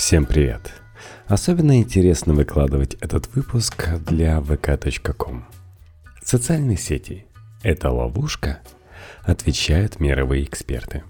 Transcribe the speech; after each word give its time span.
Всем 0.00 0.24
привет! 0.24 0.72
Особенно 1.26 1.76
интересно 1.78 2.32
выкладывать 2.32 2.94
этот 3.02 3.28
выпуск 3.34 3.86
для 4.06 4.38
vk.com. 4.38 5.44
Социальные 6.24 6.78
сети– 6.78 7.26
это 7.62 7.90
ловушка? 7.90 8.60
Отвечают 9.24 10.00
мировые 10.00 10.44
эксперты. 10.44 11.02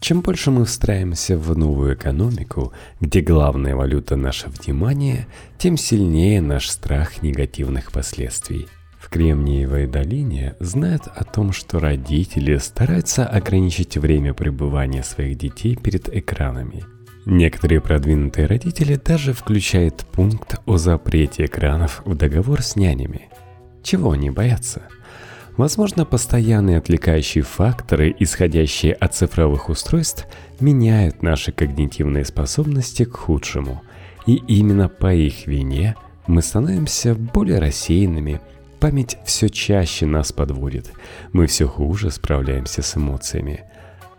Чем 0.00 0.20
больше 0.20 0.50
мы 0.50 0.64
встраиваемся 0.64 1.38
в 1.38 1.56
новую 1.56 1.94
экономику, 1.94 2.72
где 3.00 3.20
главная 3.20 3.76
валюта– 3.76 4.16
наше 4.16 4.48
внимание, 4.48 5.28
тем 5.56 5.76
сильнее 5.76 6.40
наш 6.40 6.68
страх 6.68 7.22
негативных 7.22 7.92
последствий. 7.92 8.66
В 8.98 9.10
Кремниевой 9.10 9.86
долине 9.86 10.56
знают 10.58 11.04
о 11.06 11.22
том, 11.22 11.52
что 11.52 11.78
родители 11.78 12.56
стараются 12.56 13.24
ограничить 13.24 13.96
время 13.96 14.34
пребывания 14.34 15.04
своих 15.04 15.38
детей 15.38 15.76
перед 15.76 16.08
экранами– 16.08 16.84
Некоторые 17.26 17.80
продвинутые 17.80 18.46
родители 18.46 18.96
даже 18.96 19.32
включают 19.32 20.04
пункт 20.12 20.56
о 20.66 20.76
запрете 20.76 21.46
экранов 21.46 22.02
в 22.04 22.14
договор 22.14 22.62
с 22.62 22.76
нянями. 22.76 23.30
Чего 23.82 24.10
они 24.12 24.30
боятся? 24.30 24.82
Возможно, 25.56 26.04
постоянные 26.04 26.78
отвлекающие 26.78 27.42
факторы, 27.42 28.14
исходящие 28.18 28.92
от 28.92 29.14
цифровых 29.14 29.68
устройств, 29.70 30.26
меняют 30.60 31.22
наши 31.22 31.52
когнитивные 31.52 32.24
способности 32.24 33.04
к 33.04 33.16
худшему. 33.16 33.82
И 34.26 34.34
именно 34.34 34.88
по 34.88 35.14
их 35.14 35.46
вине 35.46 35.96
мы 36.26 36.42
становимся 36.42 37.14
более 37.14 37.58
рассеянными, 37.58 38.40
память 38.80 39.16
все 39.24 39.48
чаще 39.48 40.04
нас 40.06 40.32
подводит, 40.32 40.92
мы 41.32 41.46
все 41.46 41.66
хуже 41.66 42.10
справляемся 42.10 42.82
с 42.82 42.96
эмоциями– 42.96 43.64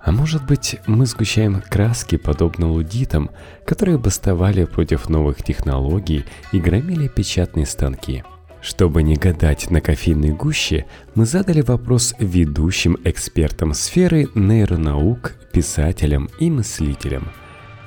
а 0.05 0.11
может 0.11 0.45
быть, 0.45 0.77
мы 0.85 1.07
сгущаем 1.07 1.63
краски, 1.67 2.15
подобно 2.15 2.69
лудитам, 2.69 3.31
которые 3.65 3.97
бастовали 3.97 4.65
против 4.65 5.09
новых 5.09 5.41
технологий 5.41 6.25
и 6.51 6.59
громили 6.59 7.07
печатные 7.07 7.65
станки. 7.65 8.23
Чтобы 8.61 9.01
не 9.01 9.15
гадать 9.15 9.71
на 9.71 9.81
кофейной 9.81 10.31
гуще, 10.31 10.85
мы 11.15 11.25
задали 11.25 11.61
вопрос 11.61 12.13
ведущим 12.19 12.97
экспертам 13.03 13.73
сферы 13.73 14.27
нейронаук, 14.35 15.33
писателям 15.51 16.29
и 16.39 16.51
мыслителям. 16.51 17.31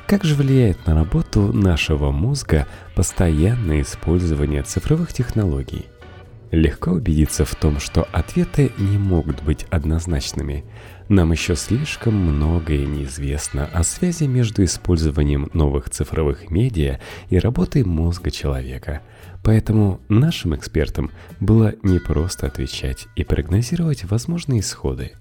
Как 0.09 0.25
же 0.25 0.35
влияет 0.35 0.87
на 0.89 0.97
работу 0.97 1.53
нашего 1.53 2.11
мозга 2.11 2.67
постоянное 2.97 3.83
использование 3.83 4.63
цифровых 4.63 5.13
технологий? 5.13 5.87
Легко 6.51 6.93
убедиться 6.93 7.45
в 7.45 7.55
том, 7.55 7.79
что 7.79 8.09
ответы 8.11 8.73
не 8.79 8.97
могут 8.97 9.43
быть 9.43 9.67
однозначными. 9.71 10.65
Нам 11.09 11.33
еще 11.33 11.57
слишком 11.57 12.15
многое 12.15 12.85
неизвестно 12.85 13.65
о 13.73 13.83
связи 13.83 14.25
между 14.25 14.63
использованием 14.63 15.49
новых 15.55 15.89
цифровых 15.89 16.51
медиа 16.51 17.01
и 17.31 17.39
работой 17.39 17.83
мозга 17.83 18.31
человека. 18.31 19.01
Поэтому 19.43 20.03
нашим 20.11 20.55
экспертам 20.55 21.11
было 21.41 21.75
непросто 21.83 22.47
отвечать 22.47 23.07
и 23.17 23.25
прогнозировать 23.25 24.05
возможные 24.05 24.61
исходы. 24.61 25.13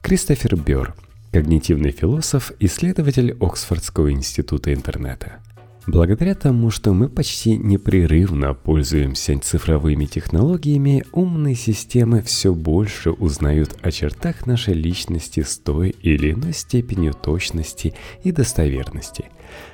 Кристофер 0.00 0.56
Бёрр, 0.56 0.94
когнитивный 1.30 1.90
философ, 1.90 2.52
исследователь 2.58 3.36
Оксфордского 3.38 4.10
института 4.12 4.72
интернета– 4.72 5.40
Благодаря 5.86 6.34
тому, 6.34 6.70
что 6.70 6.92
мы 6.92 7.08
почти 7.08 7.56
непрерывно 7.56 8.54
пользуемся 8.54 9.38
цифровыми 9.38 10.06
технологиями, 10.06 11.04
умные 11.12 11.54
системы 11.54 12.22
все 12.22 12.52
больше 12.52 13.12
узнают 13.12 13.76
о 13.82 13.92
чертах 13.92 14.46
нашей 14.46 14.74
личности 14.74 15.44
с 15.44 15.58
той 15.58 15.90
или 15.90 16.32
иной 16.32 16.54
степенью 16.54 17.14
точности 17.14 17.94
и 18.24 18.32
достоверности. 18.32 19.26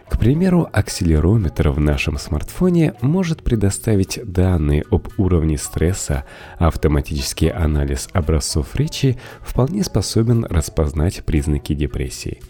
К 0.06 0.18
примеру, 0.18 0.68
акселерометр 0.70 1.70
в 1.70 1.80
нашем 1.80 2.18
смартфоне 2.18 2.92
может 3.00 3.42
предоставить 3.42 4.20
данные 4.22 4.84
об 4.90 5.08
уровне 5.16 5.56
стресса, 5.56 6.26
а 6.58 6.66
автоматический 6.66 7.48
анализ 7.48 8.10
образцов 8.12 8.76
речи 8.76 9.18
вполне 9.40 9.82
способен 9.82 10.44
распознать 10.44 11.24
признаки 11.24 11.74
депрессии. 11.74 12.42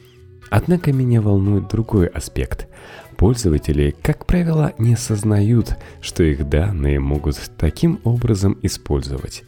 Однако 0.51 0.93
меня 0.93 1.23
волнует 1.23 1.69
другой 1.69 2.09
аспект– 2.09 2.67
Пользователи, 3.23 3.95
как 4.03 4.27
правило, 4.27 4.73
не 4.79 4.95
осознают, 4.95 5.77
что 6.01 6.25
их 6.25 6.49
данные 6.49 6.99
могут 6.99 7.39
таким 7.57 8.01
образом 8.03 8.59
использовать. 8.63 9.45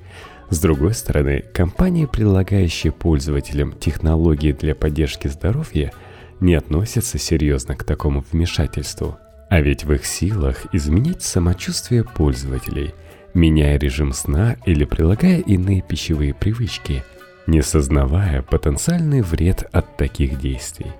С 0.48 0.60
другой 0.60 0.94
стороны, 0.94 1.42
компании, 1.52 2.06
предлагающие 2.06 2.92
пользователям 2.92 3.72
технологии 3.72 4.52
для 4.52 4.76
поддержки 4.76 5.26
здоровья, 5.26 5.92
не 6.38 6.54
относятся 6.54 7.18
серьезно 7.18 7.74
к 7.74 7.82
такому 7.82 8.24
вмешательству. 8.30 9.18
А 9.50 9.60
ведь 9.60 9.82
в 9.82 9.92
их 9.92 10.06
силах 10.06 10.72
изменить 10.72 11.22
самочувствие 11.22 12.04
пользователей, 12.04 12.94
меняя 13.34 13.76
режим 13.76 14.12
сна 14.12 14.54
или 14.66 14.84
прилагая 14.84 15.40
иные 15.40 15.82
пищевые 15.82 16.32
привычки, 16.32 17.02
не 17.48 17.60
сознавая 17.60 18.40
потенциальный 18.42 19.22
вред 19.22 19.68
от 19.72 19.96
таких 19.96 20.38
действий. 20.38 20.92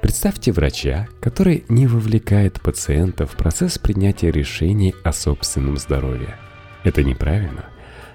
Представьте 0.00 0.50
врача, 0.50 1.08
который 1.20 1.64
не 1.68 1.86
вовлекает 1.86 2.60
пациента 2.62 3.26
в 3.26 3.32
процесс 3.32 3.78
принятия 3.78 4.30
решений 4.30 4.94
о 5.04 5.12
собственном 5.12 5.76
здоровье. 5.76 6.36
Это 6.84 7.04
неправильно. 7.04 7.66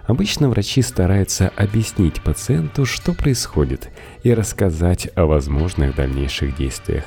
Обычно 0.07 0.50
врачи 0.50 0.81
стараются 0.81 1.50
объяснить 1.56 2.22
пациенту, 2.22 2.85
что 2.85 3.13
происходит, 3.13 3.90
и 4.23 4.34
рассказать 4.34 5.09
о 5.16 5.25
возможных 5.25 5.96
дальнейших 5.96 6.56
действиях. 6.57 7.03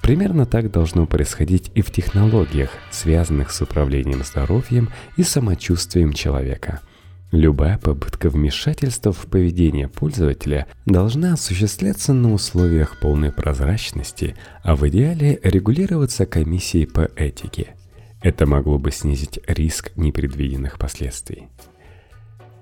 Примерно 0.00 0.46
так 0.46 0.70
должно 0.70 1.06
происходить 1.06 1.70
и 1.74 1.82
в 1.82 1.90
технологиях, 1.90 2.70
связанных 2.90 3.50
с 3.50 3.60
управлением 3.60 4.24
здоровьем 4.24 4.90
и 5.16 5.22
самочувствием 5.22 6.14
человека– 6.14 6.80
Любая 7.34 7.78
попытка 7.78 8.30
вмешательства 8.30 9.12
в 9.12 9.26
поведение 9.26 9.88
пользователя 9.88 10.68
должна 10.86 11.32
осуществляться 11.32 12.12
на 12.12 12.32
условиях 12.32 13.00
полной 13.00 13.32
прозрачности, 13.32 14.36
а 14.62 14.76
в 14.76 14.88
идеале 14.88 15.40
регулироваться 15.42 16.26
комиссией 16.26 16.86
по 16.86 17.10
этике. 17.16 17.74
Это 18.22 18.46
могло 18.46 18.78
бы 18.78 18.92
снизить 18.92 19.40
риск 19.48 19.90
непредвиденных 19.96 20.78
последствий. 20.78 21.48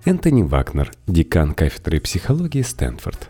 Энтони 0.07 0.43
Вагнер, 0.43 0.91
декан 1.07 1.53
кафедры 1.53 2.01
психологии 2.01 2.63
Стэнфорд. 2.63 3.29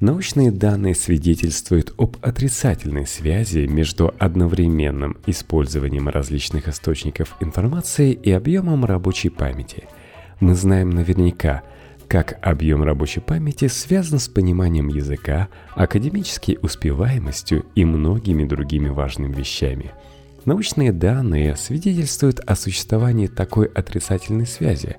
Научные 0.00 0.50
данные 0.50 0.94
свидетельствуют 0.94 1.94
об 1.96 2.18
отрицательной 2.20 3.06
связи 3.06 3.66
между 3.66 4.14
одновременным 4.18 5.16
использованием 5.24 6.10
различных 6.10 6.68
источников 6.68 7.36
информации 7.40 8.12
и 8.12 8.30
объемом 8.30 8.84
рабочей 8.84 9.30
памяти– 9.30 9.84
мы 10.44 10.54
знаем 10.54 10.90
наверняка, 10.90 11.62
как 12.06 12.38
объем 12.42 12.82
рабочей 12.82 13.20
памяти 13.20 13.66
связан 13.68 14.18
с 14.18 14.28
пониманием 14.28 14.88
языка, 14.88 15.48
академической 15.74 16.58
успеваемостью 16.60 17.64
и 17.74 17.86
многими 17.86 18.44
другими 18.44 18.90
важными 18.90 19.32
вещами. 19.32 19.92
Научные 20.44 20.92
данные 20.92 21.56
свидетельствуют 21.56 22.40
о 22.40 22.56
существовании 22.56 23.26
такой 23.26 23.68
отрицательной 23.68 24.44
связи, 24.44 24.98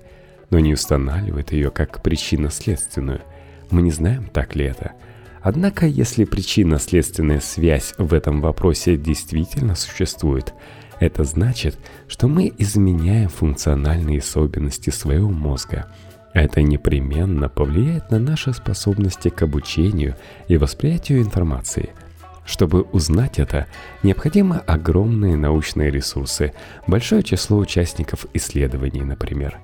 но 0.50 0.58
не 0.58 0.72
устанавливают 0.72 1.52
ее 1.52 1.70
как 1.70 2.02
причинно-следственную. 2.02 3.20
Мы 3.70 3.82
не 3.82 3.92
знаем, 3.92 4.28
так 4.32 4.56
ли 4.56 4.64
это. 4.64 4.94
Однако, 5.42 5.86
если 5.86 6.24
причинно-следственная 6.24 7.38
связь 7.38 7.94
в 7.98 8.12
этом 8.12 8.40
вопросе 8.40 8.96
действительно 8.96 9.76
существует– 9.76 10.52
это 11.00 11.24
значит, 11.24 11.78
что 12.08 12.28
мы 12.28 12.52
изменяем 12.58 13.28
функциональные 13.28 14.20
особенности 14.20 14.90
своего 14.90 15.30
мозга. 15.30 15.86
Это 16.32 16.62
непременно 16.62 17.48
повлияет 17.48 18.10
на 18.10 18.18
наши 18.18 18.52
способности 18.52 19.28
к 19.28 19.42
обучению 19.42 20.16
и 20.48 20.56
восприятию 20.56 21.20
информации. 21.20 21.90
Чтобы 22.44 22.82
узнать 22.82 23.38
это, 23.38 23.66
необходимы 24.02 24.58
огромные 24.58 25.36
научные 25.36 25.90
ресурсы, 25.90 26.52
большое 26.86 27.22
число 27.22 27.58
участников 27.58 28.26
исследований, 28.34 29.02
например. 29.02 29.58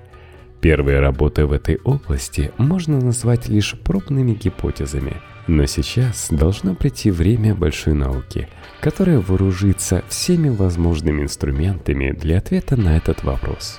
Первые 0.61 1.01
работы 1.01 1.47
в 1.47 1.53
этой 1.53 1.79
области 1.85 2.53
можно 2.57 2.99
назвать 2.99 3.49
лишь 3.49 3.79
пробными 3.79 4.35
гипотезами– 4.35 5.17
но 5.53 5.67
сейчас 5.67 6.29
должно 6.31 6.75
прийти 6.75 7.11
время 7.11 7.55
большой 7.55 7.93
науки, 7.93 8.49
которая 8.81 9.21
вооружится 9.21 10.03
всеми 10.09 10.49
возможными 10.49 11.23
инструментами 11.23 12.13
для 12.13 12.39
ответа 12.39 12.77
на 12.77 12.97
этот 12.97 13.23
вопрос. 13.23 13.79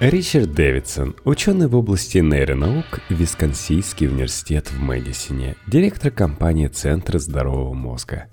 Ричард 0.00 0.52
Дэвидсон, 0.52 1.14
ученый 1.24 1.68
в 1.68 1.76
области 1.76 2.18
нейронаук, 2.18 2.98
Висконсийский 3.08 4.08
университет 4.08 4.72
в 4.72 4.80
Мэдисоне, 4.80 5.54
директор 5.68 6.10
компании 6.10 6.66
Центра 6.66 7.20
здорового 7.20 7.72
мозга. 7.72 8.26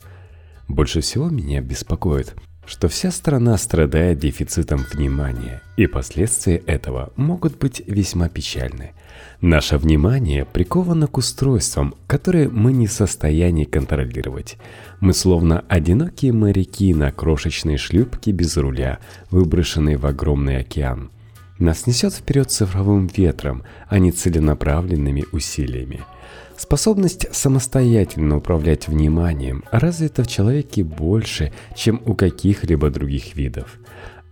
Больше 0.68 1.02
всего 1.02 1.30
меня 1.30 1.62
беспокоит, 1.62 2.34
что 2.70 2.88
вся 2.88 3.10
страна 3.10 3.58
страдает 3.58 4.20
дефицитом 4.20 4.86
внимания, 4.94 5.64
и 5.76 5.88
последствия 5.88 6.58
этого 6.58 7.12
могут 7.16 7.58
быть 7.58 7.82
весьма 7.88 8.30
печальны. 8.30 8.92
Наше 9.42 9.78
внимание 9.78 10.46
приковано 10.46 11.08
к 11.08 11.18
устройствам, 11.18 11.96
которые 12.06 12.48
мы 12.48 12.72
не 12.72 12.86
в 12.86 12.92
состоянии 12.92 13.64
контролировать. 13.64 14.58
Мы 15.00 15.14
словно 15.14 15.66
одинокие 15.68 16.32
моряки 16.32 16.94
на 16.94 17.12
крошечной 17.12 17.78
шлюпке 17.78 18.32
без 18.32 18.56
руля, 18.56 19.00
выброшенной 19.32 19.96
в 19.96 20.06
огромный 20.06 20.58
океан. 20.58 21.10
Нас 21.58 21.88
несет 21.88 22.14
вперед 22.14 22.52
цифровым 22.52 23.08
ветром, 23.08 23.64
а 23.88 23.98
не 23.98 24.12
целенаправленными 24.12 25.26
усилиями. 25.32 26.02
Способность 26.60 27.34
самостоятельно 27.34 28.36
управлять 28.36 28.90
вниманием 28.90 29.64
развита 29.72 30.24
в 30.24 30.28
человеке 30.28 30.84
больше, 30.84 31.54
чем 31.74 32.02
у 32.06 32.16
каких-либо 32.16 32.90
других 32.90 33.38
видов. 33.38 33.80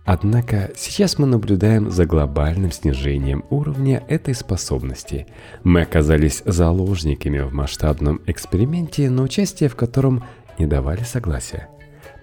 Однако 0.04 0.70
сейчас 0.76 1.18
мы 1.18 1.26
наблюдаем 1.26 1.90
за 1.90 2.04
глобальным 2.04 2.70
снижением 2.70 3.46
уровня 3.48 4.04
этой 4.08 4.34
способности. 4.34 5.26
Мы 5.64 5.80
оказались 5.80 6.42
заложниками 6.44 7.38
в 7.38 7.54
масштабном 7.54 8.20
эксперименте, 8.26 9.08
на 9.08 9.22
участие 9.22 9.70
в 9.70 9.76
котором 9.76 10.22
не 10.58 10.66
давали 10.66 11.04
согласия. 11.04 11.68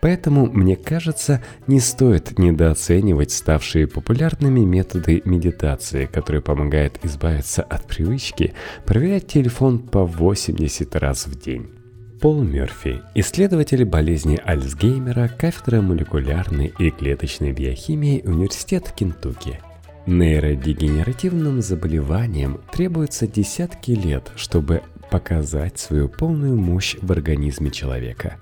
Поэтому, 0.06 0.46
мне 0.46 0.75
кажется, 0.75 1.42
не 1.66 1.80
стоит 1.80 2.38
недооценивать 2.38 3.31
ставшие 3.31 3.88
популярными 3.88 4.60
методы 4.60 5.24
медитации, 5.25 6.06
которые 6.06 6.44
помогают 6.44 7.00
избавиться 7.02 7.63
от 7.63 7.88
привычки 7.88 8.54
проверять 8.86 9.25
телефон 9.25 9.80
по 9.80 10.06
80 10.06 10.96
раз 10.98 11.25
в 11.25 11.42
день. 11.42 11.72
Пол 12.22 12.44
Мерфи, 12.44 13.02
исследователь 13.16 13.84
болезни 13.84 14.40
Альцгеймера, 14.46 15.28
кафедра 15.28 15.81
молекулярной 15.81 16.72
и 16.78 16.92
клеточной 16.92 17.51
биохимии, 17.51 18.22
Университет 18.24 18.94
Кентукки. 18.96 19.60
Нейродегенеративным 20.06 21.63
заболеваниям 21.63 22.62
требуется 22.72 23.25
десятки 23.25 23.94
лет, 23.94 24.31
чтобы 24.36 24.84
показать 25.15 25.79
свою 25.79 26.09
полную 26.09 26.57
мощь 26.57 26.97
в 27.01 27.09
организме 27.09 27.71
человека. 27.71 28.35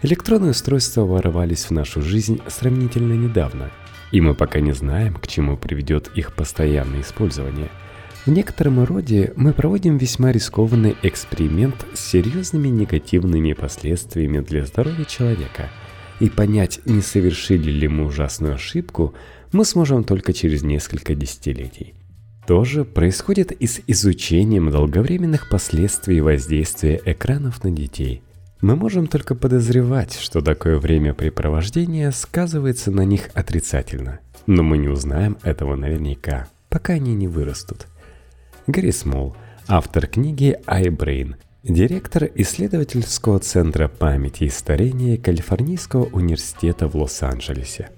Электронные 0.00 0.52
устройства 0.52 1.00
ворвались 1.00 1.64
в 1.64 1.72
нашу 1.72 2.02
жизнь 2.02 2.40
сравнительно 2.46 3.14
недавно, 3.14 3.72
и 4.12 4.20
мы 4.20 4.36
пока 4.36 4.60
не 4.60 4.70
знаем, 4.70 5.14
к 5.14 5.26
чему 5.26 5.56
приведет 5.56 6.08
их 6.14 6.32
постоянное 6.32 7.00
использование. 7.00 7.68
В 8.26 8.30
некотором 8.30 8.84
роде 8.84 9.32
мы 9.34 9.52
проводим 9.52 9.98
весьма 9.98 10.30
рискованный 10.30 10.96
эксперимент 11.02 11.84
с 11.94 11.98
серьезными 11.98 12.68
негативными 12.68 13.52
последствиями 13.52 14.38
для 14.38 14.64
здоровья 14.64 15.06
человека. 15.06 15.68
И 16.20 16.30
понять, 16.30 16.78
не 16.84 17.02
совершили 17.02 17.72
ли 17.72 17.88
мы 17.88 18.04
ужасную 18.04 18.54
ошибку, 18.54 19.14
мы 19.50 19.64
сможем 19.64 20.04
только 20.04 20.32
через 20.32 20.62
несколько 20.62 21.16
десятилетий. 21.16 21.94
То 22.50 22.64
же 22.64 22.84
происходит 22.84 23.52
и 23.52 23.68
с 23.68 23.80
изучением 23.86 24.72
долговременных 24.72 25.48
последствий 25.48 26.20
воздействия 26.20 27.00
экранов 27.04 27.62
на 27.62 27.70
детей. 27.70 28.24
Мы 28.60 28.74
можем 28.74 29.06
только 29.06 29.36
подозревать, 29.36 30.18
что 30.18 30.40
такое 30.40 30.76
времяпрепровождение 30.78 32.10
сказывается 32.10 32.90
на 32.90 33.04
них 33.04 33.30
отрицательно, 33.34 34.18
но 34.48 34.64
мы 34.64 34.78
не 34.78 34.88
узнаем 34.88 35.38
этого 35.44 35.76
наверняка, 35.76 36.48
пока 36.68 36.94
они 36.94 37.14
не 37.14 37.28
вырастут. 37.28 37.86
Гарри 38.66 38.90
Смол, 38.90 39.36
автор 39.68 40.08
книги 40.08 40.58
iBrain, 40.66 41.36
директор 41.62 42.28
исследовательского 42.34 43.38
центра 43.38 43.86
памяти 43.86 44.42
и 44.42 44.50
старения 44.50 45.16
Калифорнийского 45.18 46.06
университета 46.06 46.88
в 46.88 46.96
Лос-Анджелесе. 46.96 47.90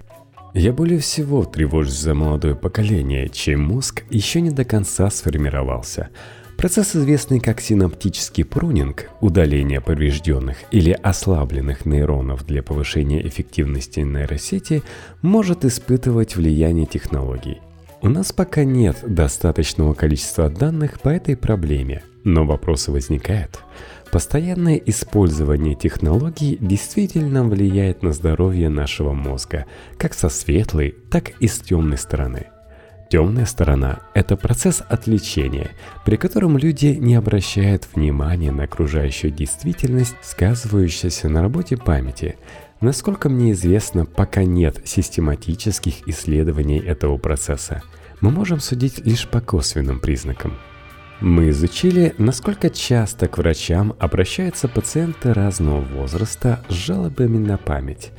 Я 0.55 0.75
более 0.75 0.99
всего 0.99 1.45
тревожусь 1.47 1.99
за 1.99 2.15
молодое 2.15 2.55
поколение, 2.55 3.31
чей 3.31 3.57
мозг 3.57 4.03
еще 4.11 4.43
не 4.43 4.51
до 4.51 4.67
конца 4.67 5.09
сформировался. 5.11 6.11
Процесс, 6.59 6.95
известный 6.95 7.41
как 7.41 7.63
синаптический 7.63 8.45
прунинг, 8.45 9.09
удаление 9.23 9.81
поврежденных 9.81 10.59
или 10.71 10.91
ослабленных 10.91 11.87
нейронов 11.87 12.47
для 12.47 12.63
повышения 12.63 13.27
эффективности 13.27 14.01
нейросети, 14.01 14.83
может 15.23 15.65
испытывать 15.65 16.37
влияние 16.37 16.85
технологий. 16.85 17.63
У 18.03 18.11
нас 18.11 18.31
пока 18.33 18.65
нет 18.65 18.99
достаточного 19.07 19.95
количества 19.95 20.51
данных 20.51 21.01
по 21.01 21.09
этой 21.09 21.35
проблеме, 21.35 22.03
но 22.25 22.45
вопросы 22.45 22.93
возникают– 22.93 23.59
Постоянное 24.13 24.77
использование 24.77 25.75
технологий 25.75 26.59
действительно 26.61 27.45
влияет 27.45 28.03
на 28.03 28.13
здоровье 28.13 28.69
нашего 28.69 29.15
мозга, 29.15 29.65
как 29.97 30.13
со 30.13 30.29
светлой, 30.29 30.95
так 31.11 31.31
и 31.41 31.49
с 31.49 31.61
темной 31.61 31.97
стороны. 31.97 32.49
Темная 33.09 33.47
сторона– 33.47 34.01
это 34.15 34.37
процесс 34.37 34.83
отвлечения, 34.87 35.71
при 36.05 36.17
котором 36.17 36.59
люди 36.59 36.89
не 36.89 37.15
обращают 37.15 37.89
внимания 37.95 38.53
на 38.53 38.65
окружающую 38.65 39.33
действительность, 39.33 40.17
сказывающуюся 40.21 41.31
на 41.31 41.41
работе 41.41 41.79
памяти. 41.79 42.37
Насколько 42.83 43.31
мне 43.31 43.53
известно, 43.53 44.05
пока 44.05 44.45
нет 44.45 44.83
систематических 44.85 46.07
исследований 46.07 46.79
этого 46.79 47.17
процесса. 47.17 47.81
Мы 48.21 48.31
можем 48.31 48.61
судить 48.61 49.07
лишь 49.07 49.27
по 49.27 49.41
косвенным 49.41 50.01
признакам– 50.01 50.59
мы 51.23 51.51
изучили, 51.51 52.15
насколько 52.19 52.69
часто 52.69 53.29
к 53.29 53.39
врачам 53.39 53.95
обращаются 53.99 54.69
пациенты 54.69 55.33
разного 55.33 55.81
возраста 55.81 56.65
с 56.69 56.73
жалобами 56.73 57.39
на 57.39 57.57
память. 57.59 58.11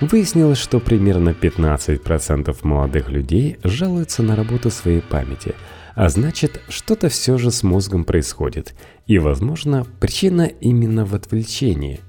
Выяснилось, 0.00 0.58
что 0.58 0.78
примерно 0.78 1.30
15% 1.30 2.54
молодых 2.62 3.08
людей 3.08 3.56
жалуются 3.64 4.22
на 4.22 4.36
работу 4.36 4.70
своей 4.70 5.00
памяти, 5.00 5.54
а 5.94 6.08
значит, 6.08 6.60
что-то 6.68 7.08
все 7.08 7.38
же 7.38 7.50
с 7.50 7.62
мозгом 7.62 8.04
происходит, 8.04 8.74
и, 9.06 9.18
возможно, 9.18 9.86
причина 10.00 10.42
именно 10.42 11.04
в 11.04 11.14
отвлечении. 11.14 12.00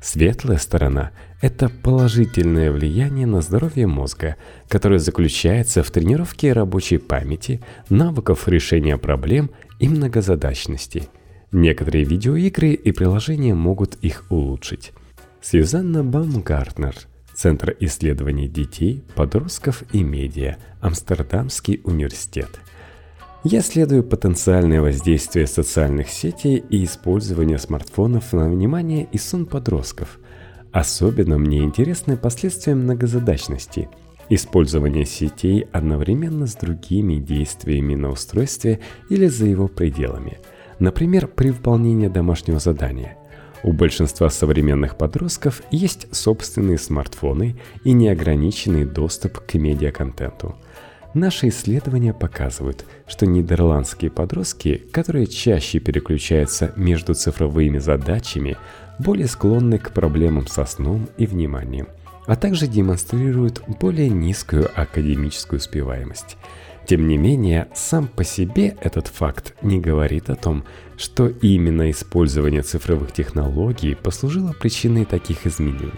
Светлая 0.00 0.58
сторона– 0.58 1.10
это 1.40 1.68
положительное 1.68 2.70
влияние 2.70 3.26
на 3.26 3.40
здоровье 3.40 3.86
мозга, 3.86 4.36
которое 4.68 4.98
заключается 4.98 5.82
в 5.82 5.90
тренировке 5.90 6.52
рабочей 6.52 6.98
памяти, 6.98 7.60
навыков 7.88 8.48
решения 8.48 8.96
проблем 8.96 9.50
и 9.80 9.88
многозадачности. 9.88 11.08
Некоторые 11.50 12.04
видеоигры 12.04 12.74
и 12.74 12.92
приложения 12.92 13.54
могут 13.54 13.96
их 13.96 14.24
улучшить. 14.30 14.92
Сьюзанна 15.42 16.04
Баумгартнер, 16.04 16.94
Центр 17.34 17.74
исследований 17.80 18.48
детей, 18.48 19.02
подростков 19.14 19.82
и 19.92 20.02
медиа, 20.02 20.58
Амстердамский 20.80 21.80
университет. 21.84 22.60
Я 23.42 23.60
исследую 23.60 24.04
потенциальное 24.04 24.82
воздействие 24.82 25.46
социальных 25.46 26.10
сетей 26.10 26.62
и 26.68 26.84
использование 26.84 27.58
смартфонов 27.58 28.34
на 28.34 28.50
внимание 28.50 29.08
и 29.10 29.16
сон 29.16 29.46
подростков. 29.46 30.18
Особенно 30.70 31.38
мне 31.38 31.60
интересны 31.60 32.18
последствия 32.18 32.74
многозадачности– 32.74 33.88
Использование 34.32 35.06
сетей 35.06 35.66
одновременно 35.72 36.46
с 36.46 36.54
другими 36.54 37.16
действиями 37.16 37.96
на 37.96 38.10
устройстве 38.10 38.78
или 39.08 39.26
за 39.26 39.46
его 39.46 39.66
пределами. 39.66 40.38
Например, 40.78 41.26
при 41.26 41.50
выполнении 41.50 42.06
домашнего 42.06 42.60
задания. 42.60 43.18
У 43.64 43.72
большинства 43.72 44.30
современных 44.30 44.96
подростков 44.96 45.62
есть 45.72 46.06
собственные 46.14 46.78
смартфоны 46.78 47.56
и 47.82 47.90
неограниченный 47.90 48.84
доступ 48.84 49.40
к 49.40 49.54
медиаконтенту. 49.54 50.54
Наши 51.12 51.48
исследования 51.48 52.14
показывают, 52.14 52.84
что 53.08 53.26
нидерландские 53.26 54.12
подростки, 54.12 54.80
которые 54.92 55.26
чаще 55.26 55.80
переключаются 55.80 56.72
между 56.76 57.14
цифровыми 57.14 57.78
задачами, 57.78 58.56
более 59.00 59.26
склонны 59.26 59.78
к 59.78 59.90
проблемам 59.92 60.46
со 60.46 60.64
сном 60.66 61.08
и 61.18 61.26
вниманием– 61.26 61.88
а 62.30 62.36
также 62.36 62.68
демонстрируют 62.68 63.60
более 63.80 64.08
низкую 64.08 64.70
академическую 64.80 65.58
успеваемость. 65.58 66.36
Тем 66.86 67.08
не 67.08 67.16
менее, 67.16 67.66
сам 67.74 68.06
по 68.06 68.22
себе 68.22 68.76
этот 68.80 69.08
факт 69.08 69.56
не 69.62 69.80
говорит 69.80 70.30
о 70.30 70.36
том, 70.36 70.62
что 70.96 71.26
именно 71.26 71.90
использование 71.90 72.62
цифровых 72.62 73.10
технологий 73.10 73.96
послужило 73.96 74.52
причиной 74.52 75.06
таких 75.06 75.44
изменений. 75.44 75.90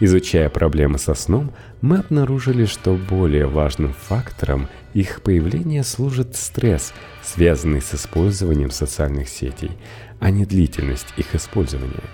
Изучая 0.00 0.48
проблемы 0.48 0.98
со 0.98 1.14
сном, 1.14 1.52
мы 1.80 1.98
обнаружили, 1.98 2.64
что 2.64 2.94
более 2.94 3.46
важным 3.46 3.92
фактором 3.92 4.66
их 4.94 5.22
появления 5.22 5.84
служит 5.84 6.34
стресс, 6.34 6.92
связанный 7.22 7.82
с 7.82 7.94
использованием 7.94 8.72
социальных 8.72 9.28
сетей, 9.28 9.70
а 10.18 10.30
не 10.30 10.44
длительность 10.44 11.14
их 11.16 11.36
использования– 11.36 12.02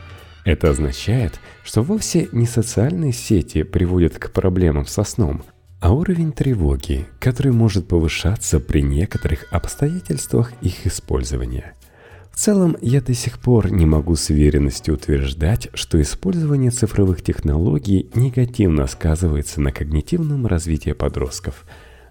это 0.49 0.71
означает, 0.71 1.41
что 1.63 1.83
вовсе 1.83 2.29
не 2.33 2.47
социальные 2.47 3.13
сети 3.13 3.65
приводят 3.65 4.19
к 4.19 4.31
проблемам 4.33 4.87
со 4.87 5.05
сном, 5.05 5.43
а 5.79 5.93
уровень 5.93 6.33
тревоги, 6.33 7.07
который 7.21 7.53
может 7.53 7.87
повышаться 7.87 8.59
при 8.59 8.81
некоторых 8.81 9.45
обстоятельствах 9.51 10.53
их 10.63 10.87
использования. 10.87 11.75
В 12.33 12.41
целом, 12.41 12.79
я 12.81 13.03
до 13.03 13.13
сих 13.13 13.41
пор 13.41 13.71
не 13.71 13.85
могу 13.85 14.17
с 14.17 14.31
уверенностью 14.31 14.95
утверждать, 14.95 15.69
что 15.75 16.01
использование 16.01 16.71
цифровых 16.71 17.23
технологий 17.23 18.09
негативно 18.15 18.87
сказывается 18.87 19.61
на 19.61 19.71
когнитивном 19.71 20.47
развитии 20.47 20.93
подростков. 20.93 21.67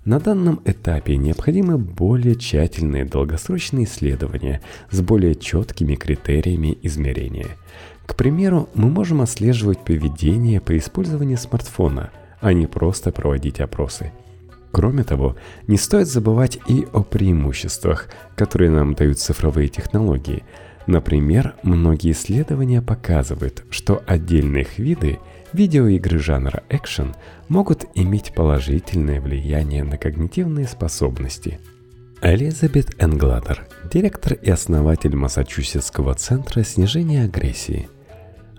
На 0.06 0.20
данном 0.20 0.62
этапе 0.64 1.18
необходимы 1.18 1.78
более 1.78 2.36
тщательные 2.36 3.04
долгосрочные 3.04 3.86
исследования 3.86 4.62
с 4.92 5.02
более 5.02 5.34
четкими 5.34 5.96
критериями 5.96 6.78
измерения. 6.84 7.58
К 8.08 8.16
примеру, 8.16 8.68
мы 8.74 8.90
можем 8.90 9.22
отслеживать 9.22 9.86
поведение 9.86 10.60
при 10.60 10.80
использовании 10.80 11.36
смартфона, 11.36 12.10
а 12.42 12.54
не 12.54 12.66
просто 12.66 13.12
проводить 13.12 13.60
опросы– 13.60 14.12
Кроме 14.72 15.04
того, 15.04 15.36
не 15.68 15.78
стоит 15.78 16.08
забывать 16.08 16.60
и 16.68 16.86
о 16.94 17.02
преимуществах, 17.02 18.10
которые 18.36 18.70
нам 18.70 18.94
дают 18.94 19.18
цифровые 19.18 19.70
технологии. 19.70 20.44
Например, 20.86 21.56
многие 21.64 22.12
исследования 22.12 22.82
показывают, 22.82 23.64
что 23.70 24.04
отдельные 24.06 24.64
их 24.64 24.78
виды 24.78 25.20
видеоигры 25.52 26.20
жанра 26.20 26.64
экшен 26.70 27.16
могут 27.50 27.86
иметь 27.96 28.34
положительное 28.36 29.20
влияние 29.20 29.84
на 29.84 29.98
когнитивные 29.98 30.68
способности. 30.68 31.60
Элизабет 32.22 32.96
Энгладер, 33.02 33.68
директор 33.92 34.34
и 34.34 34.50
основатель 34.50 35.16
Массачусетского 35.16 36.14
центра 36.14 36.64
снижения 36.64 37.24
агрессии. 37.24 37.90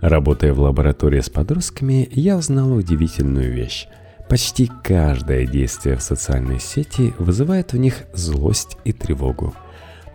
Работая 0.01 0.53
в 0.53 0.59
лаборатории 0.59 1.19
с 1.21 1.29
подростками, 1.29 2.07
я 2.11 2.37
узнала 2.37 2.73
удивительную 2.73 3.51
вещь– 3.53 3.87
Почти 4.29 4.69
каждое 4.83 5.47
действие 5.47 5.95
в 5.95 6.03
социальной 6.03 6.59
сети 6.59 7.15
вызывает 7.17 7.73
в 7.73 7.77
них 7.77 8.03
злость 8.13 8.77
и 8.83 8.93
тревогу. 8.93 9.55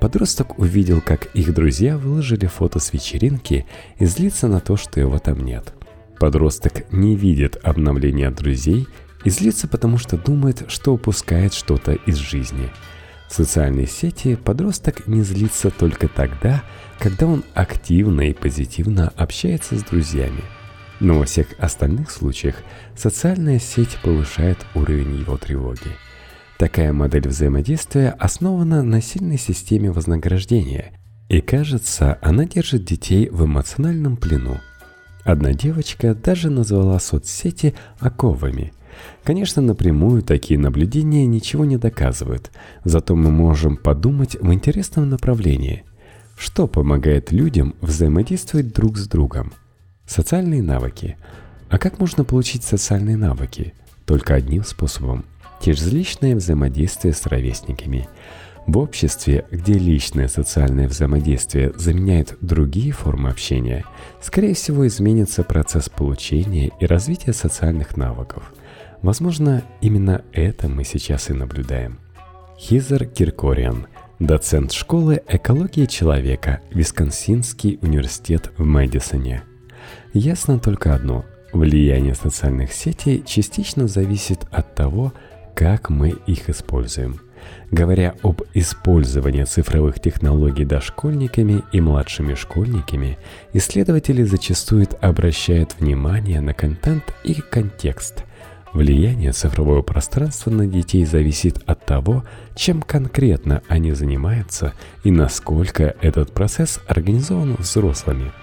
Подросток 0.01 0.57
увидел, 0.57 1.01
как 1.01 1.27
их 1.35 1.53
друзья 1.53 1.99
выложили 1.99 2.47
фото 2.47 2.79
с 2.79 2.93
вечеринки 2.93 3.67
и 3.99 4.07
злится 4.07 4.47
на 4.47 4.61
то, 4.61 4.77
что 4.77 5.01
его 5.01 5.19
там 5.19 5.41
нет. 5.41 5.75
Подросток 6.21 6.93
не 6.93 7.17
видит 7.17 7.59
обновления 7.65 8.31
друзей 8.31 8.87
и 9.25 9.31
злится, 9.31 9.67
потому 9.67 9.99
что 9.99 10.17
думает, 10.17 10.67
что 10.69 10.95
упускает 10.95 11.53
что-то 11.53 11.95
из 11.95 12.15
жизни. 12.15 12.71
В 13.35 13.37
социальной 13.37 13.89
сети 13.89 14.37
подросток 14.37 15.09
не 15.09 15.25
злится 15.25 15.71
только 15.71 16.07
тогда, 16.07 16.63
когда 17.01 17.27
он 17.27 17.43
активно 17.55 18.21
и 18.21 18.33
позитивно 18.33 19.13
общается 19.17 19.77
с 19.77 19.83
друзьями– 19.83 20.45
но 21.01 21.19
во 21.19 21.25
всех 21.25 21.49
остальных 21.59 22.13
случаях 22.13 22.55
социальная 22.97 23.59
сеть 23.59 23.99
повышает 24.03 24.59
уровень 24.77 25.19
его 25.19 25.37
тревоги. 25.37 25.97
Такая 26.59 26.93
модель 26.93 27.29
взаимодействия 27.29 28.11
основана 28.11 28.85
на 28.85 29.03
сильной 29.03 29.39
системе 29.39 29.91
вознаграждения, 29.91 30.93
и 31.29 31.41
кажется, 31.41 32.19
она 32.23 32.47
держит 32.47 32.85
детей 32.85 33.29
в 33.29 33.45
эмоциональном 33.45 34.17
плену. 34.17 34.61
Одна 35.25 35.53
девочка 35.53 36.15
даже 36.15 36.51
назвала 36.51 37.01
соцсети 37.01 37.75
оковами. 37.99 38.73
Конечно, 39.23 39.63
напрямую 39.63 40.23
такие 40.23 40.59
наблюдения 40.59 41.27
ничего 41.27 41.65
не 41.65 41.77
доказывают, 41.77 42.51
зато 42.85 43.17
мы 43.17 43.31
можем 43.31 43.77
подумать 43.77 44.37
в 44.41 44.53
интересном 44.53 45.11
направлении. 45.11 45.85
Что 46.37 46.67
помогает 46.67 47.33
людям 47.33 47.75
взаимодействовать 47.81 48.73
друг 48.73 48.97
с 48.97 49.07
другом– 49.07 49.53
Социальные 50.07 50.63
навыки. 50.63 51.17
А 51.71 51.79
как 51.79 51.99
можно 51.99 52.25
получить 52.25 52.63
социальные 52.63 53.17
навыки? 53.17 53.73
Только 54.05 54.35
одним 54.35 54.63
способом– 54.63 55.25
через 55.63 55.91
личное 55.91 56.37
взаимодействие 56.37 57.15
с 57.15 57.25
ровесниками. 57.25 58.07
В 58.67 58.77
обществе, 58.77 59.47
где 59.51 59.75
личное 59.75 60.29
социальное 60.29 60.89
взаимодействие 60.89 61.73
заменяет 61.77 62.37
другие 62.43 62.93
формы 62.93 63.31
общения, 63.31 63.85
скорее 64.21 64.55
всего 64.55 64.87
изменится 64.87 65.43
процесс 65.43 65.89
получения 65.89 66.71
и 66.81 66.85
развития 66.85 67.33
социальных 67.33 67.97
навыков. 67.97 68.53
Возможно, 69.05 69.63
именно 69.81 70.25
это 70.33 70.69
мы 70.69 70.83
сейчас 70.83 71.31
и 71.31 71.33
наблюдаем. 71.33 72.01
Хизер 72.59 73.07
Киркориан, 73.07 73.87
доцент 74.19 74.73
школы 74.73 75.23
экологии 75.29 75.87
человека, 75.87 76.61
Висконсинский 76.71 77.79
университет 77.83 78.51
в 78.59 78.65
Мэдисоне– 78.65 79.45
Ясно 80.13 80.59
только 80.59 80.95
одно. 80.95 81.25
Влияние 81.53 82.15
социальных 82.15 82.73
сетей 82.73 83.23
частично 83.25 83.87
зависит 83.87 84.47
от 84.51 84.75
того, 84.75 85.13
как 85.55 85.91
мы 85.91 86.11
их 86.27 86.49
используем. 86.49 87.21
Говоря 87.71 88.15
об 88.23 88.43
использовании 88.55 89.45
цифровых 89.45 90.01
технологий 90.01 90.65
дошкольниками 90.65 91.63
и 91.73 91.81
младшими 91.81 92.35
школьниками, 92.35 93.19
исследователи 93.53 94.23
зачастую 94.23 94.87
обращают 95.01 95.77
внимание 95.79 96.41
на 96.41 96.55
контент 96.55 97.13
и 97.23 97.35
контекст. 97.35 98.25
Влияние 98.75 99.33
цифрового 99.33 99.81
пространства 99.81 100.51
на 100.51 100.67
детей 100.67 101.07
зависит 101.07 101.63
от 101.65 101.87
того, 101.87 102.25
чем 102.55 102.83
конкретно 102.83 103.63
они 103.69 103.93
занимаются 103.93 104.75
и 105.05 105.11
насколько 105.11 105.95
этот 106.03 106.33
процесс 106.33 106.81
организован 106.87 107.57
взрослыми– 107.59 108.33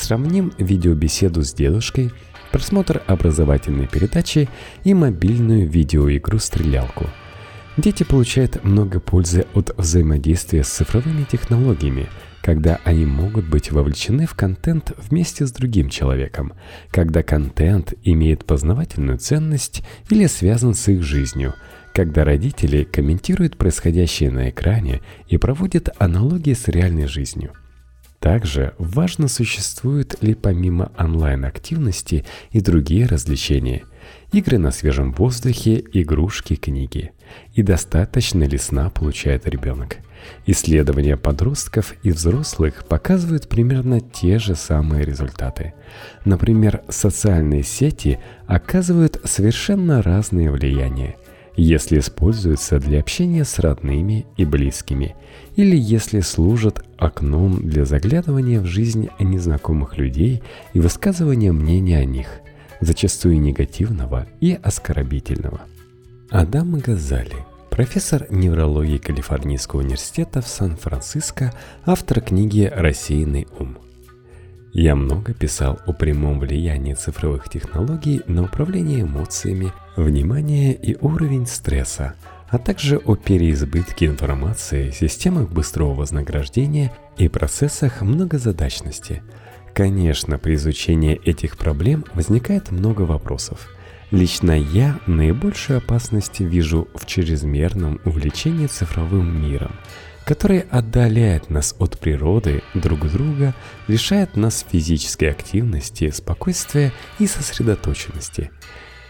Сравним 0.00 0.52
видеобеседу 0.56 1.42
с 1.42 1.52
дедушкой, 1.52 2.10
просмотр 2.52 3.02
образовательной 3.06 3.86
передачи 3.86 4.48
и 4.82 4.94
мобильную 4.94 5.68
видеоигру-стрелялку. 5.68 7.06
Дети 7.76 8.02
получают 8.02 8.64
много 8.64 8.98
пользы 8.98 9.46
от 9.54 9.76
взаимодействия 9.76 10.64
с 10.64 10.68
цифровыми 10.68 11.24
технологиями, 11.24 12.08
когда 12.42 12.80
они 12.84 13.04
могут 13.04 13.48
быть 13.48 13.70
вовлечены 13.70 14.26
в 14.26 14.34
контент 14.34 14.92
вместе 14.96 15.46
с 15.46 15.52
другим 15.52 15.88
человеком, 15.88 16.54
когда 16.90 17.22
контент 17.22 17.94
имеет 18.02 18.44
познавательную 18.44 19.18
ценность 19.18 19.82
или 20.08 20.26
связан 20.26 20.74
с 20.74 20.88
их 20.88 21.02
жизнью, 21.02 21.54
когда 21.92 22.24
родители 22.24 22.84
комментируют 22.84 23.56
происходящее 23.56 24.30
на 24.30 24.50
экране 24.50 25.00
и 25.28 25.36
проводят 25.36 25.90
аналогии 25.98 26.54
с 26.54 26.68
реальной 26.68 27.06
жизнью. 27.06 27.52
Также 28.20 28.74
важно, 28.78 29.28
существуют 29.28 30.22
ли 30.22 30.34
помимо 30.34 30.92
онлайн-активности 30.98 32.26
и 32.52 32.60
другие 32.60 33.06
развлечения. 33.06 33.84
Игры 34.32 34.58
на 34.58 34.70
свежем 34.70 35.12
воздухе, 35.12 35.82
игрушки, 35.92 36.54
книги. 36.54 37.12
И 37.54 37.62
достаточно 37.62 38.44
ли 38.44 38.58
сна 38.58 38.90
получает 38.90 39.46
ребенок. 39.46 39.98
Исследования 40.46 41.16
подростков 41.16 41.94
и 42.02 42.10
взрослых 42.10 42.84
показывают 42.84 43.48
примерно 43.48 44.00
те 44.00 44.38
же 44.38 44.54
самые 44.54 45.04
результаты. 45.04 45.74
Например, 46.24 46.82
социальные 46.88 47.62
сети 47.62 48.18
оказывают 48.46 49.20
совершенно 49.24 50.02
разные 50.02 50.50
влияния 50.50 51.16
если 51.56 51.98
используются 51.98 52.78
для 52.78 53.00
общения 53.00 53.44
с 53.44 53.58
родными 53.58 54.26
и 54.36 54.44
близкими, 54.44 55.14
или 55.56 55.76
если 55.76 56.20
служат 56.20 56.84
окном 56.96 57.68
для 57.68 57.84
заглядывания 57.84 58.60
в 58.60 58.66
жизнь 58.66 59.08
незнакомых 59.18 59.98
людей 59.98 60.42
и 60.72 60.80
высказывания 60.80 61.52
мнения 61.52 61.98
о 61.98 62.04
них, 62.04 62.40
зачастую 62.80 63.40
негативного 63.40 64.26
и 64.40 64.58
оскорбительного. 64.62 65.60
Адам 66.30 66.78
Газали, 66.78 67.44
профессор 67.70 68.26
неврологии 68.30 68.98
Калифорнийского 68.98 69.80
университета 69.80 70.40
в 70.40 70.48
Сан-Франциско, 70.48 71.52
автор 71.84 72.20
книги 72.20 72.70
«Рассеянный 72.72 73.48
ум». 73.58 73.78
Я 74.72 74.94
много 74.94 75.34
писал 75.34 75.80
о 75.86 75.92
прямом 75.92 76.38
влиянии 76.38 76.94
цифровых 76.94 77.48
технологий 77.48 78.22
на 78.28 78.44
управление 78.44 79.02
эмоциями, 79.02 79.72
внимание 79.96 80.72
и 80.74 80.96
уровень 81.00 81.46
стресса, 81.46 82.14
а 82.48 82.58
также 82.58 82.98
о 82.98 83.16
переизбытке 83.16 84.06
информации, 84.06 84.92
системах 84.92 85.50
быстрого 85.50 85.94
вознаграждения 85.94 86.92
и 87.16 87.28
процессах 87.28 88.02
многозадачности. 88.02 89.22
Конечно, 89.74 90.38
при 90.38 90.54
изучении 90.54 91.20
этих 91.24 91.56
проблем 91.56 92.04
возникает 92.14 92.70
много 92.70 93.02
вопросов. 93.02 93.68
Лично 94.10 94.52
я 94.58 94.98
наибольшую 95.06 95.78
опасность 95.78 96.40
вижу 96.40 96.88
в 96.94 97.06
чрезмерном 97.06 98.00
увлечении 98.04 98.66
цифровым 98.66 99.42
миром– 99.42 99.72
который 100.30 100.60
отдаляет 100.70 101.50
нас 101.50 101.74
от 101.80 101.98
природы, 101.98 102.62
друг 102.74 103.10
друга, 103.10 103.52
лишает 103.88 104.36
нас 104.36 104.64
физической 104.70 105.24
активности, 105.24 106.10
спокойствия 106.10 106.92
и 107.18 107.26
сосредоточенности. 107.26 108.52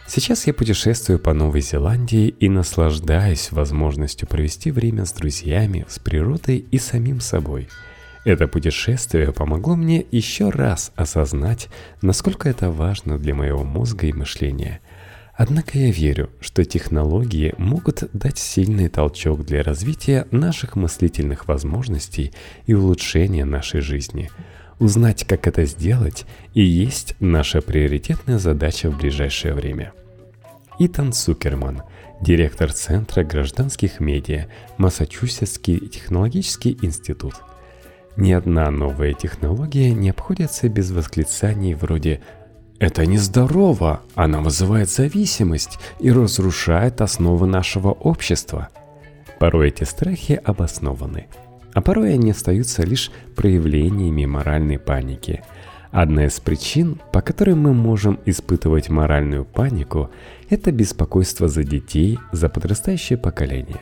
Сейчас 0.06 0.46
я 0.46 0.54
путешествую 0.54 1.18
по 1.18 1.34
Новой 1.34 1.60
Зеландии 1.60 2.28
и 2.28 2.48
наслаждаюсь 2.48 3.52
возможностью 3.52 4.28
провести 4.28 4.70
время 4.70 5.04
с 5.04 5.12
друзьями, 5.12 5.84
с 5.90 5.98
природой 5.98 6.64
и 6.70 6.78
самим 6.78 7.20
собой. 7.20 7.68
Это 8.24 8.46
путешествие 8.46 9.32
помогло 9.32 9.76
мне 9.76 10.04
еще 10.10 10.50
раз 10.50 10.92
осознать, 10.94 11.68
насколько 12.02 12.48
это 12.48 12.70
важно 12.70 13.18
для 13.18 13.34
моего 13.34 13.64
мозга 13.64 14.06
и 14.06 14.12
мышления– 14.12 14.80
Однако 15.42 15.78
я 15.78 15.90
верю, 15.90 16.28
что 16.42 16.66
технологии 16.66 17.54
могут 17.56 18.10
дать 18.12 18.36
сильный 18.36 18.90
толчок 18.90 19.46
для 19.46 19.62
развития 19.62 20.26
наших 20.30 20.76
мыслительных 20.76 21.48
возможностей 21.48 22.34
и 22.66 22.74
улучшения 22.74 23.46
нашей 23.46 23.80
жизни. 23.80 24.30
Узнать, 24.80 25.24
как 25.24 25.46
это 25.46 25.64
сделать, 25.64 26.26
и 26.52 26.60
есть 26.60 27.14
наша 27.20 27.62
приоритетная 27.62 28.38
задача 28.38 28.90
в 28.90 28.98
ближайшее 28.98 29.54
время. 29.54 29.94
Итан 30.78 31.14
Сукерман, 31.14 31.84
директор 32.20 32.70
Центра 32.70 33.24
гражданских 33.24 33.98
медиа, 33.98 34.44
Массачусетский 34.76 35.88
технологический 35.88 36.76
институт. 36.82 37.32
Ни 38.20 38.32
одна 38.32 38.70
новая 38.70 39.14
технология 39.14 39.92
не 39.92 40.10
обходится 40.10 40.68
без 40.68 40.90
восклицаний 40.90 41.72
вроде 41.72 42.20
это 42.78 43.06
нездорово, 43.06 44.02
она 44.14 44.42
вызывает 44.42 44.90
зависимость 44.90 45.78
и 46.00 46.12
разрушает 46.12 47.00
основы 47.00 47.46
нашего 47.46 47.92
общества. 47.92 48.68
Порой 49.38 49.68
эти 49.68 49.84
страхи 49.84 50.38
обоснованы, 50.44 51.28
а 51.72 51.80
порой 51.80 52.12
они 52.12 52.32
остаются 52.32 52.82
лишь 52.82 53.10
проявлениями 53.36 54.26
моральной 54.26 54.78
паники. 54.78 55.42
Одна 55.90 56.26
из 56.26 56.38
причин, 56.40 57.00
по 57.12 57.22
которой 57.22 57.54
мы 57.54 57.72
можем 57.72 58.20
испытывать 58.26 58.90
моральную 58.90 59.46
панику, 59.46 60.10
это 60.50 60.72
беспокойство 60.72 61.48
за 61.48 61.64
детей, 61.64 62.18
за 62.32 62.50
подрастающее 62.50 63.16
поколение. 63.16 63.80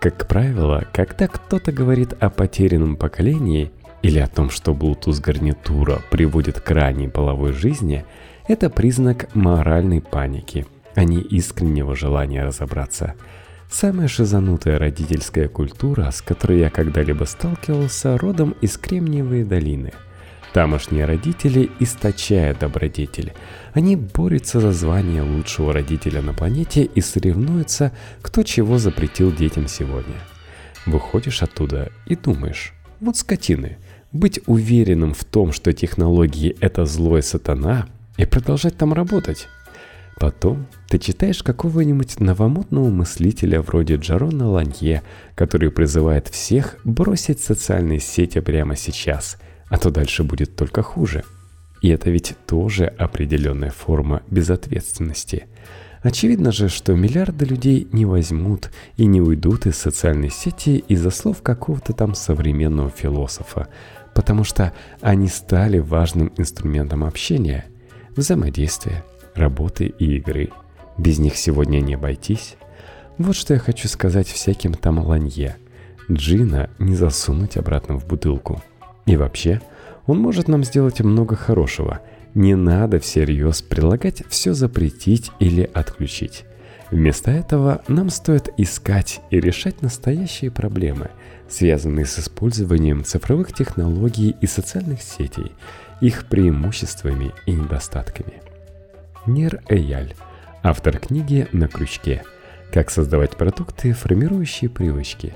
Как 0.00 0.26
правило, 0.28 0.84
когда 0.92 1.26
кто-то 1.26 1.72
говорит 1.72 2.12
о 2.20 2.30
потерянном 2.30 2.96
поколении 2.96 3.70
или 4.02 4.18
о 4.18 4.28
том, 4.28 4.50
что 4.50 4.72
Bluetooth-гарнитура 4.72 6.00
приводит 6.10 6.60
к 6.60 6.70
ранней 6.70 7.08
половой 7.08 7.52
жизни– 7.52 8.04
это 8.48 8.70
признак 8.70 9.34
моральной 9.34 10.00
паники, 10.00 10.66
а 10.94 11.02
не 11.02 11.20
искреннего 11.20 11.96
желания 11.96 12.44
разобраться. 12.44 13.14
Самая 13.68 14.06
шизанутая 14.06 14.78
родительская 14.78 15.48
культура, 15.48 16.10
с 16.12 16.22
которой 16.22 16.60
я 16.60 16.70
когда-либо 16.70 17.24
сталкивался, 17.24 18.16
родом 18.16 18.54
из 18.60 18.78
Кремниевой 18.78 19.42
долины. 19.42 19.92
Тамошние 20.56 21.04
родители 21.04 21.70
источают 21.80 22.60
добродетель. 22.60 23.34
Они 23.74 23.94
борются 23.94 24.58
за 24.58 24.72
звание 24.72 25.20
лучшего 25.20 25.70
родителя 25.70 26.22
на 26.22 26.32
планете 26.32 26.84
и 26.84 27.02
соревнуются, 27.02 27.92
кто 28.22 28.42
чего 28.42 28.78
запретил 28.78 29.30
детям 29.30 29.68
сегодня. 29.68 30.14
Выходишь 30.86 31.42
оттуда 31.42 31.92
и 32.06 32.16
думаешь, 32.16 32.72
вот 33.00 33.18
скотины, 33.18 33.76
быть 34.12 34.40
уверенным 34.46 35.12
в 35.12 35.26
том, 35.26 35.52
что 35.52 35.74
технологии– 35.74 36.56
это 36.62 36.86
злой 36.86 37.22
сатана, 37.22 37.86
и 38.16 38.24
продолжать 38.24 38.78
там 38.78 38.94
работать. 38.94 39.48
Потом 40.18 40.68
ты 40.88 40.98
читаешь 40.98 41.42
какого-нибудь 41.42 42.18
новомодного 42.18 42.88
мыслителя 42.88 43.60
вроде 43.60 43.96
Джарона 43.96 44.48
Ланье, 44.48 45.02
который 45.34 45.70
призывает 45.70 46.28
всех 46.28 46.78
бросить 46.82 47.40
социальные 47.40 48.00
сети 48.00 48.40
прямо 48.40 48.74
сейчас, 48.74 49.36
а 49.68 49.78
то 49.78 49.90
дальше 49.90 50.24
будет 50.24 50.56
только 50.56 50.82
хуже. 50.82 51.24
И 51.82 51.88
это 51.88 52.10
ведь 52.10 52.34
тоже 52.46 52.86
определенная 52.86 53.70
форма 53.70 54.22
безответственности. 54.30 55.46
Очевидно 56.02 56.52
же, 56.52 56.68
что 56.68 56.94
миллиарды 56.94 57.44
людей 57.44 57.88
не 57.92 58.04
возьмут 58.04 58.70
и 58.96 59.06
не 59.06 59.20
уйдут 59.20 59.66
из 59.66 59.76
социальной 59.76 60.30
сети 60.30 60.78
из-за 60.88 61.10
слов 61.10 61.42
какого-то 61.42 61.92
там 61.92 62.14
современного 62.14 62.90
философа, 62.90 63.68
потому 64.14 64.44
что 64.44 64.72
они 65.00 65.28
стали 65.28 65.78
важным 65.78 66.32
инструментом 66.36 67.04
общения– 67.04 67.66
взаимодействия, 68.16 69.04
работы 69.34 69.86
и 69.86 70.16
игры. 70.16 70.50
Без 70.98 71.18
них 71.18 71.36
сегодня 71.36 71.80
не 71.80 71.94
обойтись. 71.94 72.56
Вот 73.18 73.36
что 73.36 73.54
я 73.54 73.60
хочу 73.60 73.88
сказать 73.88 74.28
всяким 74.28 74.74
там 74.74 74.98
ланье. 74.98 75.56
Джина 76.10 76.70
не 76.78 76.94
засунуть 76.94 77.56
обратно 77.56 77.98
в 77.98 78.06
бутылку. 78.06 78.62
И 79.06 79.16
вообще, 79.16 79.60
он 80.06 80.18
может 80.18 80.48
нам 80.48 80.64
сделать 80.64 81.00
много 81.00 81.36
хорошего. 81.36 82.00
Не 82.34 82.54
надо 82.54 82.98
всерьез 82.98 83.62
предлагать 83.62 84.22
все 84.28 84.52
запретить 84.52 85.30
или 85.38 85.62
отключить. 85.72 86.44
Вместо 86.90 87.30
этого 87.30 87.82
нам 87.88 88.10
стоит 88.10 88.50
искать 88.58 89.20
и 89.30 89.40
решать 89.40 89.82
настоящие 89.82 90.50
проблемы, 90.50 91.10
связанные 91.48 92.06
с 92.06 92.18
использованием 92.18 93.04
цифровых 93.04 93.52
технологий 93.52 94.36
и 94.40 94.46
социальных 94.46 95.02
сетей, 95.02 95.52
их 96.00 96.26
преимуществами 96.26 97.32
и 97.46 97.52
недостатками. 97.52 98.34
Нер 99.26 99.62
Эяль, 99.68 100.14
автор 100.62 100.98
книги 100.98 101.48
«На 101.52 101.66
крючке. 101.66 102.22
Как 102.72 102.90
создавать 102.90 103.36
продукты, 103.36 103.92
формирующие 103.92 104.70
привычки». 104.70 105.34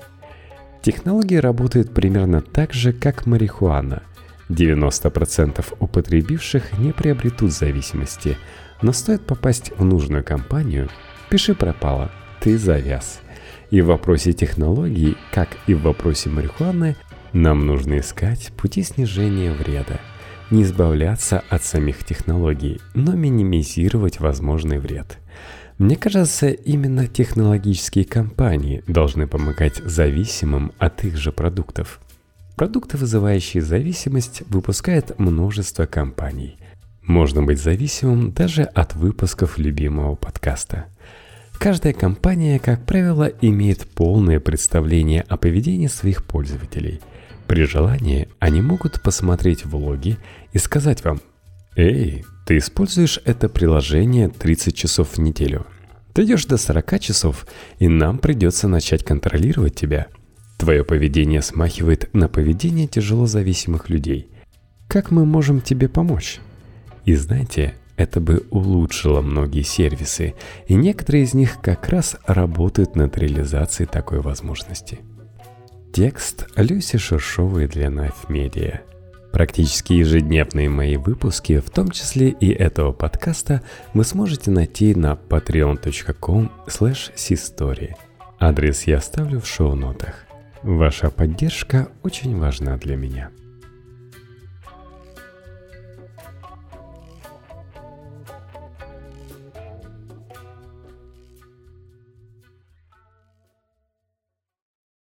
Технологии 0.82 1.36
работают 1.36 1.92
примерно 1.92 2.40
так 2.40 2.72
же, 2.72 2.92
как 2.92 3.26
марихуана. 3.26 4.02
90% 4.48 5.64
употребивших 5.78 6.78
не 6.78 6.92
приобретут 6.92 7.52
зависимости, 7.52 8.36
но 8.82 8.92
стоит 8.92 9.22
попасть 9.22 9.72
в 9.76 9.84
нужную 9.84 10.24
компанию, 10.24 10.88
пиши 11.28 11.54
пропало, 11.54 12.10
ты 12.40 12.58
завяз. 12.58 13.20
И 13.70 13.80
в 13.82 13.86
вопросе 13.86 14.32
технологий, 14.32 15.16
как 15.32 15.48
и 15.66 15.74
в 15.74 15.82
вопросе 15.82 16.30
марихуаны, 16.30 16.96
нам 17.32 17.66
нужно 17.66 18.00
искать 18.00 18.50
пути 18.56 18.82
снижения 18.82 19.52
вреда– 19.52 20.00
не 20.50 20.64
избавляться 20.64 21.44
от 21.48 21.62
самих 21.62 22.04
технологий, 22.04 22.80
но 22.94 23.12
минимизировать 23.12 24.20
возможный 24.20 24.78
вред. 24.78 25.18
Мне 25.80 25.96
кажется, 25.96 26.48
именно 26.48 27.06
технологические 27.06 28.04
компании 28.04 28.84
должны 28.86 29.26
помогать 29.26 29.78
зависимым 29.78 30.72
от 30.78 31.04
их 31.04 31.16
же 31.16 31.32
продуктов. 31.32 32.00
Продукты, 32.54 32.98
вызывающие 32.98 33.62
зависимость, 33.62 34.42
выпускает 34.48 35.18
множество 35.18 35.86
компаний. 35.86 36.58
Можно 37.02 37.42
быть 37.42 37.58
зависимым 37.58 38.30
даже 38.32 38.64
от 38.64 38.94
выпусков 38.94 39.56
любимого 39.56 40.16
подкаста. 40.16 40.84
Каждая 41.58 41.94
компания, 41.94 42.58
как 42.58 42.84
правило, 42.84 43.24
имеет 43.40 43.88
полное 43.88 44.38
представление 44.38 45.22
о 45.22 45.38
поведении 45.38 45.86
своих 45.86 46.24
пользователей– 46.24 47.00
при 47.50 47.64
желании 47.64 48.28
они 48.38 48.62
могут 48.62 49.02
посмотреть 49.02 49.64
влоги 49.64 50.18
и 50.52 50.58
сказать 50.58 51.02
вам 51.02 51.20
«Эй, 51.74 52.24
ты 52.50 52.58
используешь 52.58 53.20
это 53.24 53.48
приложение 53.48 54.28
30 54.28 54.74
часов 54.74 55.10
в 55.10 55.18
неделю. 55.18 55.68
Дойдешь 56.16 56.46
до 56.46 56.56
40 56.56 56.98
часов, 56.98 57.46
и 57.78 57.86
нам 57.86 58.18
придется 58.18 58.66
начать 58.66 59.04
контролировать 59.04 59.76
тебя. 59.76 60.08
Твое 60.58 60.82
поведение 60.82 61.42
смахивает 61.42 62.12
на 62.12 62.26
поведение 62.26 62.88
тяжело 62.88 63.26
зависимых 63.26 63.88
людей. 63.88 64.32
Как 64.88 65.12
мы 65.12 65.24
можем 65.24 65.60
тебе 65.60 65.88
помочь?» 65.88 66.40
И 67.04 67.14
знаете, 67.14 67.76
это 67.96 68.20
бы 68.20 68.44
улучшило 68.50 69.20
многие 69.20 69.62
сервисы, 69.62 70.34
и 70.66 70.74
некоторые 70.74 71.22
из 71.22 71.34
них 71.34 71.58
как 71.62 71.88
раз 71.88 72.16
работают 72.26 72.96
над 72.96 73.16
реализацией 73.16 73.86
такой 73.86 74.22
возможности. 74.22 74.98
Текст 75.92 76.48
Люси 76.56 76.98
Шершовой 76.98 77.68
для 77.68 77.86
Knife 77.86 78.26
Media. 78.28 78.80
Практически 79.32 79.92
ежедневные 79.92 80.68
мои 80.68 80.96
выпуски, 80.96 81.58
в 81.58 81.70
том 81.70 81.90
числе 81.90 82.30
и 82.30 82.50
этого 82.50 82.92
подкаста, 82.92 83.62
вы 83.94 84.04
сможете 84.04 84.50
найти 84.50 84.94
на 84.94 85.12
patreon.com 85.12 86.50
slash 86.66 87.94
Адрес 88.38 88.84
я 88.84 88.96
оставлю 88.98 89.40
в 89.40 89.46
шоу-нотах. 89.46 90.26
Ваша 90.62 91.10
поддержка 91.10 91.88
очень 92.02 92.38
важна 92.38 92.76
для 92.76 92.96
меня. 92.96 93.30